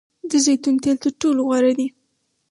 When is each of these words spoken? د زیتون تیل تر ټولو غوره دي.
د 0.29 0.31
زیتون 0.45 0.75
تیل 0.83 0.97
تر 1.03 1.11
ټولو 1.21 1.39
غوره 1.47 1.71
دي. 1.77 1.87